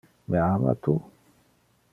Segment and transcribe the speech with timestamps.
[0.29, 0.93] Me ama tu?